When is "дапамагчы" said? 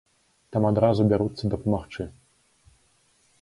1.55-2.07